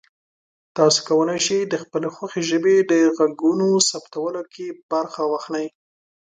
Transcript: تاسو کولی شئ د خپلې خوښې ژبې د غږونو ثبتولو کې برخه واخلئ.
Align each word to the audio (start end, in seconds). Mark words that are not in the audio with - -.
تاسو 0.77 0.99
کولی 1.09 1.39
شئ 1.45 1.59
د 1.67 1.73
خپلې 1.83 2.07
خوښې 2.15 2.41
ژبې 2.49 2.75
د 2.91 2.93
غږونو 3.17 3.67
ثبتولو 3.89 4.41
کې 4.53 4.67
برخه 4.91 5.21
واخلئ. 5.31 5.67